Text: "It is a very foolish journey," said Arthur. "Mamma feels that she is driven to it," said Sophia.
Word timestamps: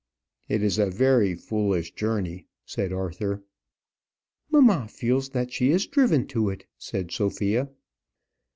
"It 0.49 0.63
is 0.63 0.79
a 0.79 0.89
very 0.89 1.35
foolish 1.35 1.93
journey," 1.93 2.47
said 2.65 2.91
Arthur. 2.91 3.43
"Mamma 4.51 4.87
feels 4.87 5.29
that 5.29 5.51
she 5.53 5.69
is 5.69 5.85
driven 5.85 6.25
to 6.29 6.49
it," 6.49 6.65
said 6.79 7.11
Sophia. 7.11 7.69